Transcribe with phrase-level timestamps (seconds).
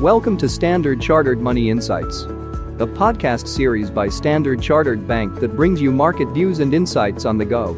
[0.00, 5.78] Welcome to Standard Chartered Money Insights, a podcast series by Standard Chartered Bank that brings
[5.78, 7.74] you market views and insights on the go.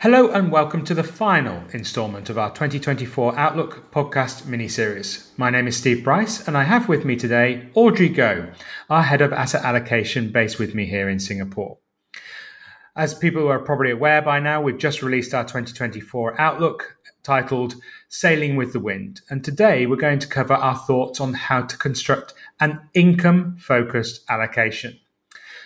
[0.00, 5.32] Hello and welcome to the final instalment of our 2024 Outlook podcast mini-series.
[5.38, 8.52] My name is Steve Brice and I have with me today Audrey Goh,
[8.90, 11.78] our head of asset allocation based with me here in Singapore.
[12.98, 17.76] As people are probably aware by now, we've just released our 2024 Outlook titled
[18.08, 19.20] Sailing with the Wind.
[19.30, 24.24] And today we're going to cover our thoughts on how to construct an income focused
[24.28, 24.98] allocation.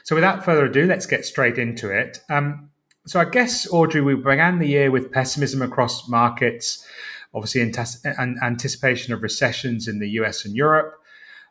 [0.04, 2.20] So without further ado, let's get straight into it.
[2.28, 2.68] Um,
[3.06, 6.86] so I guess, Audrey, we began the year with pessimism across markets,
[7.32, 7.72] obviously in
[8.42, 11.01] anticipation of recessions in the US and Europe.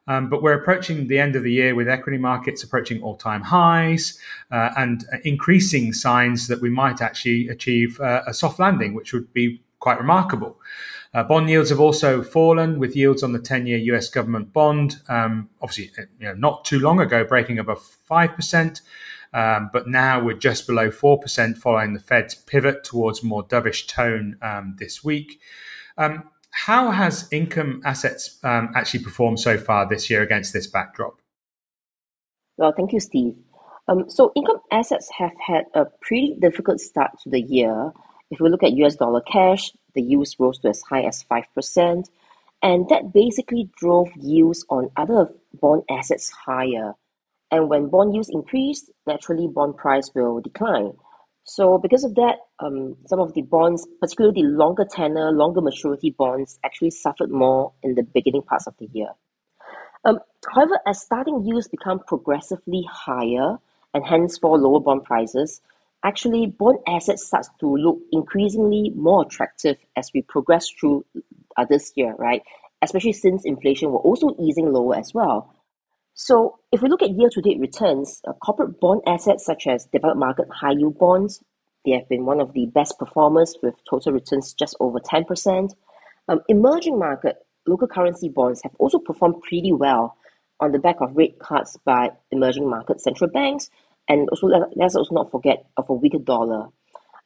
[0.07, 3.41] Um, but we're approaching the end of the year with equity markets approaching all time
[3.41, 4.17] highs
[4.51, 9.31] uh, and increasing signs that we might actually achieve uh, a soft landing, which would
[9.33, 10.59] be quite remarkable.
[11.13, 14.97] Uh, bond yields have also fallen, with yields on the 10 year US government bond,
[15.09, 18.81] um, obviously, you know, not too long ago, breaking above 5%.
[19.33, 24.37] Um, but now we're just below 4% following the Fed's pivot towards more dovish tone
[24.41, 25.39] um, this week.
[25.97, 31.21] Um, how has income assets um, actually performed so far this year against this backdrop?
[32.57, 33.35] Well, thank you, Steve.
[33.87, 37.91] Um, so, income assets have had a pretty difficult start to the year.
[38.29, 42.05] If we look at US dollar cash, the yields rose to as high as 5%,
[42.61, 46.93] and that basically drove yields on other bond assets higher.
[47.49, 50.93] And when bond yields increase, naturally bond price will decline.
[51.43, 56.11] So because of that, um, some of the bonds, particularly the longer tenor, longer maturity
[56.17, 59.09] bonds, actually suffered more in the beginning parts of the year.
[60.05, 60.19] Um,
[60.53, 63.57] however, as starting yields become progressively higher
[63.93, 65.61] and hence for lower bond prices,
[66.03, 71.05] actually bond assets starts to look increasingly more attractive as we progress through
[71.57, 72.41] uh, this year, right?
[72.81, 75.53] Especially since inflation were also easing lower as well.
[76.13, 80.47] So if we look at year-to-date returns, uh, corporate bond assets such as developed market
[80.51, 81.43] high yield bonds,
[81.85, 85.73] they have been one of the best performers with total returns just over 10%.
[86.27, 90.15] Um, emerging market local currency bonds have also performed pretty well
[90.59, 93.69] on the back of rate cuts by emerging market central banks,
[94.07, 96.67] and also let's also not forget of a weaker dollar.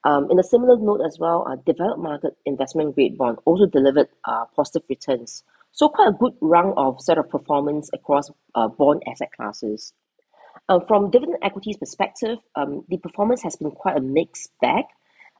[0.05, 4.07] Um, in a similar note as well, uh, developed market investment grade bond also delivered
[4.23, 5.43] uh, positive returns.
[5.75, 9.91] So quite a good run of set of performance across uh, bond asset classes.
[10.69, 14.85] Uh, from dividend equities perspective, um, the performance has been quite a mixed bag.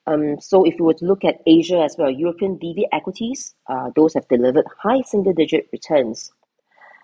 [0.06, 3.92] Um, so if you were to look at Asia as well, European DV equities, uh,
[3.96, 6.34] those have delivered high single digit returns.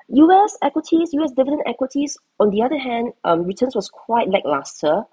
[0.09, 5.06] US equities, US dividend equities, on the other hand, um, returns was quite lackluster,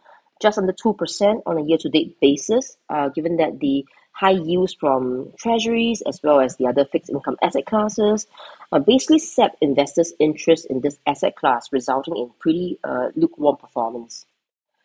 [0.42, 3.86] just under 2% on a year to date basis, uh, given that the
[4.18, 8.26] high yields from treasuries as well as the other fixed income asset classes
[8.72, 14.26] uh, basically sap investors' interest in this asset class, resulting in pretty uh, lukewarm performance.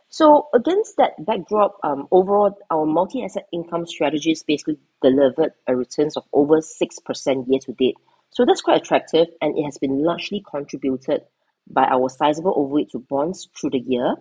[0.10, 6.26] So against that backdrop, um, overall, our multi-asset income strategies basically delivered a returns of
[6.32, 7.98] over 6% year to date.
[8.30, 11.24] So that's quite attractive and it has been largely contributed
[11.68, 14.14] by our sizable overweight to bonds through the year,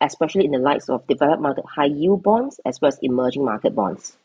[0.00, 3.74] especially in the likes of developed market high yield bonds as well as emerging market
[3.74, 4.16] bonds.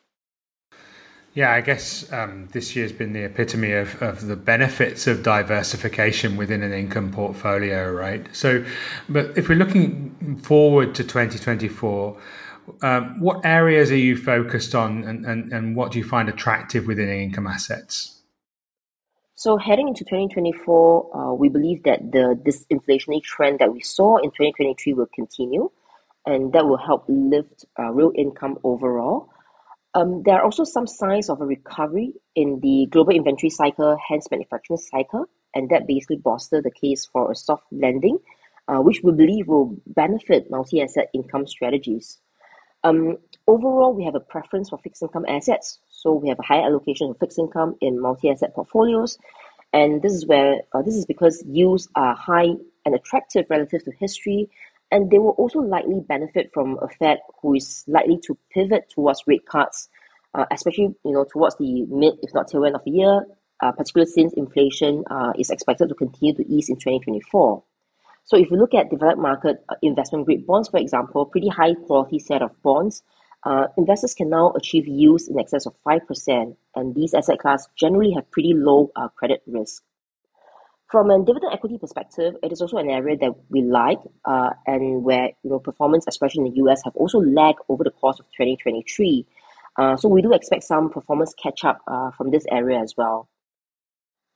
[1.33, 6.35] Yeah, I guess um, this year's been the epitome of, of the benefits of diversification
[6.35, 8.25] within an income portfolio, right?
[8.35, 8.65] So,
[9.07, 12.17] but if we're looking forward to 2024,
[12.81, 16.87] um, what areas are you focused on and, and, and what do you find attractive
[16.87, 18.17] within income assets?
[19.35, 24.31] So, heading into 2024, uh, we believe that the disinflationary trend that we saw in
[24.31, 25.69] 2023 will continue,
[26.25, 29.29] and that will help lift uh, real income overall.
[29.97, 34.29] Um, there are also some signs of a recovery in the global inventory cycle, hence
[34.29, 35.25] manufacturing cycle,
[35.55, 38.19] and that basically bolster the case for a soft landing,
[38.67, 42.19] uh, which we believe will benefit multi-asset income strategies.
[42.83, 46.61] Um, overall, we have a preference for fixed income assets, so we have a high
[46.61, 49.17] allocation of fixed income in multi-asset portfolios,
[49.73, 52.49] and this is where uh, this is because yields are high
[52.85, 54.47] and attractive relative to history,
[54.91, 59.23] and they will also likely benefit from a Fed who is likely to pivot towards
[59.27, 59.89] rate cuts,
[60.37, 63.25] uh, especially you know towards the mid, if not tail end of the year,
[63.61, 67.63] uh, particularly since inflation uh, is expected to continue to ease in 2024.
[68.23, 71.73] So if you look at developed market uh, investment grade bonds, for example, pretty high
[71.73, 73.01] quality set of bonds,
[73.43, 78.11] uh, investors can now achieve yields in excess of 5%, and these asset class generally
[78.11, 79.83] have pretty low uh, credit risk.
[80.91, 85.03] From a dividend equity perspective, it is also an area that we like, uh, and
[85.03, 88.25] where you know performance, especially in the US, have also lagged over the course of
[88.37, 89.25] 2023.
[89.77, 93.29] Uh, so we do expect some performance catch up uh, from this area as well.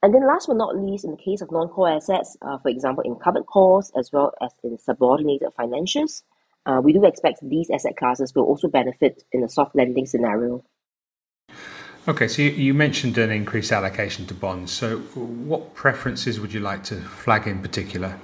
[0.03, 3.03] And then last but not least, in the case of non-core assets, uh, for example,
[3.03, 6.23] in covered calls as well as in subordinated financials,
[6.65, 10.63] uh, we do expect these asset classes will also benefit in a soft landing scenario.
[12.07, 14.71] Okay, so you mentioned an increased allocation to bonds.
[14.71, 18.19] So, what preferences would you like to flag in particular?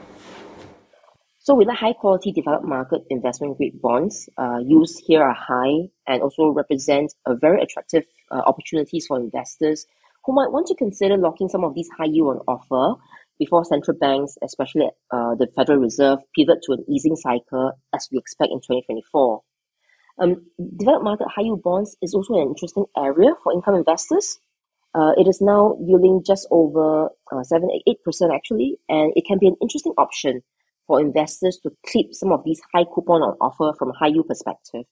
[1.47, 5.87] So, with the high quality developed market investment grade bonds, uh, yields here are high
[6.05, 9.85] and also represent a very attractive uh, opportunities for investors
[10.25, 13.01] who might want to consider locking some of these high yield on offer
[13.39, 18.17] before central banks, especially uh, the Federal Reserve, pivot to an easing cycle as we
[18.17, 19.41] expect in 2024.
[20.19, 20.45] Um,
[20.75, 24.37] developed market high yield bonds is also an interesting area for income investors.
[24.93, 29.47] Uh, it is now yielding just over uh, 7 8% actually, and it can be
[29.47, 30.41] an interesting option
[30.87, 34.27] for investors to keep some of these high coupon on offer from a high yield
[34.27, 34.85] perspective,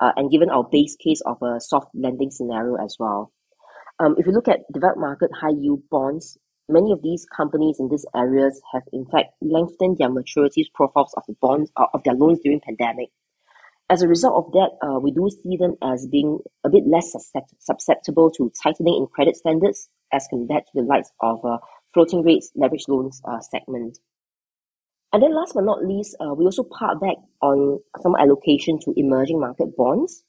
[0.00, 3.32] uh, and given our base case of a soft landing scenario as well.
[3.98, 7.88] Um, if you look at developed market high yield bonds, many of these companies in
[7.88, 12.14] these areas have in fact lengthened their maturities profiles of the bonds uh, of their
[12.14, 13.08] loans during pandemic
[13.90, 17.14] as a result of that, uh, we do see them as being a bit less
[17.60, 21.58] susceptible to tightening in credit standards as compared to the likes of uh,
[21.94, 23.98] floating rates leverage loans uh, segment.
[25.12, 28.92] And then last but not least, uh, we also part back on some allocation to
[28.96, 30.24] emerging market bonds.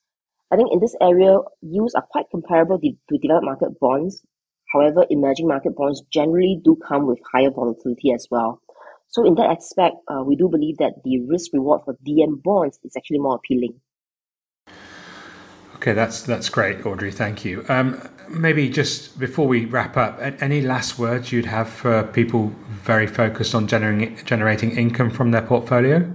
[0.52, 4.24] I think in this area, yields are quite comparable to developed market bonds.
[4.74, 8.62] However, emerging market bonds generally do come with higher volatility as well.
[9.10, 12.80] So in that aspect, uh, we do believe that the risk reward for DM bonds
[12.84, 13.81] is actually more appealing.
[15.80, 17.10] Okay, that's that's great, Audrey.
[17.10, 17.64] Thank you.
[17.70, 23.08] Um, maybe just before we wrap up, any last words you'd have for people very
[23.08, 26.14] focused on generating generating income from their portfolio?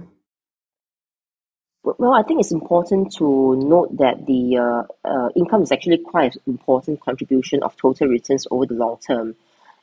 [1.83, 6.35] Well, I think it's important to note that the uh, uh, income is actually quite
[6.35, 9.35] an important contribution of total returns over the long term.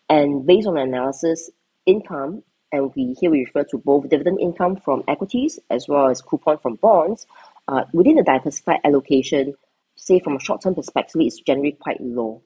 [0.09, 1.51] And based on analysis,
[1.87, 6.23] income and we here we refer to both dividend income from equities as well as
[6.23, 7.27] coupon from bonds,
[7.67, 9.55] uh, within the diversified allocation,
[10.03, 12.43] say from a short-term perspective, it's generally quite low.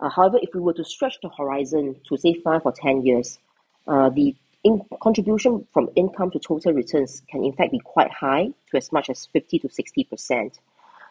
[0.00, 3.38] Uh, however, if we were to stretch the horizon to say five or ten years,
[3.86, 4.34] uh, the
[4.64, 8.90] in contribution from income to total returns can in fact be quite high to as
[8.92, 10.58] much as 50 to 60 percent.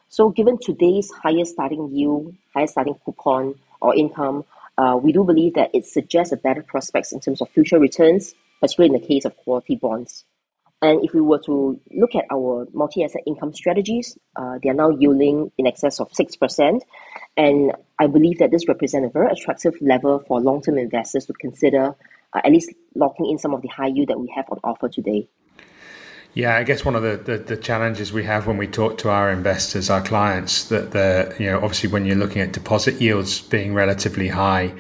[0.10, 4.46] So given today's higher starting yield, higher starting coupon or income,
[4.78, 8.36] uh, we do believe that it suggests a better prospects in terms of future returns
[8.60, 10.26] particularly in the case of quality bonds.
[10.82, 14.90] And if we were to look at our multi-asset income strategies, uh, they are now
[14.90, 16.82] yielding in excess of 6%.
[17.36, 21.96] And I believe that this represents a very attractive level for long-term investors to consider
[22.34, 24.88] uh, at least locking in some of the high yield that we have on offer
[24.88, 25.28] today.
[26.34, 29.10] Yeah, I guess one of the, the, the, challenges we have when we talk to
[29.10, 33.42] our investors, our clients, that the you know obviously when you're looking at deposit yields
[33.42, 34.74] being relatively high,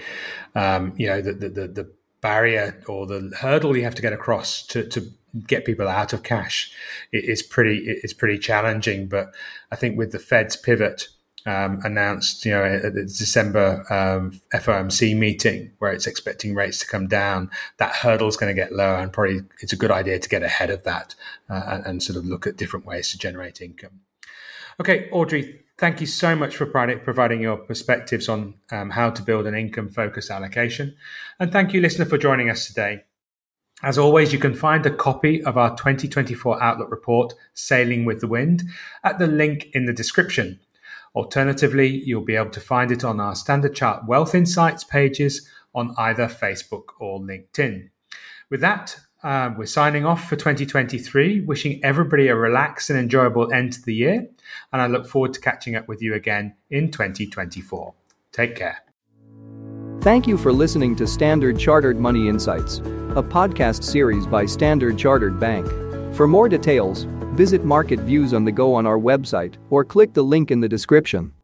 [0.53, 1.91] um, you know the, the the
[2.21, 5.11] barrier or the hurdle you have to get across to, to
[5.45, 6.71] get people out of cash
[7.11, 9.07] is pretty it's pretty challenging.
[9.07, 9.33] But
[9.71, 11.07] I think with the Fed's pivot
[11.45, 16.87] um, announced, you know, at the December um, FOMC meeting where it's expecting rates to
[16.87, 20.19] come down, that hurdle is going to get lower, and probably it's a good idea
[20.19, 21.15] to get ahead of that
[21.49, 24.01] uh, and, and sort of look at different ways to generate income.
[24.79, 29.45] Okay, Audrey, Thank you so much for providing your perspectives on um, how to build
[29.45, 30.95] an income focused allocation.
[31.39, 33.03] And thank you, listener, for joining us today.
[33.83, 38.27] As always, you can find a copy of our 2024 Outlook report, Sailing with the
[38.27, 38.63] Wind,
[39.03, 40.59] at the link in the description.
[41.13, 45.93] Alternatively, you'll be able to find it on our Standard Chart Wealth Insights pages on
[45.95, 47.91] either Facebook or LinkedIn.
[48.49, 53.73] With that, uh, we're signing off for 2023, wishing everybody a relaxed and enjoyable end
[53.73, 54.27] to the year.
[54.71, 57.93] And I look forward to catching up with you again in 2024.
[58.31, 58.77] Take care.
[60.01, 65.39] Thank you for listening to Standard Chartered Money Insights, a podcast series by Standard Chartered
[65.39, 65.67] Bank.
[66.15, 70.23] For more details, visit Market Views on the Go on our website or click the
[70.23, 71.33] link in the description.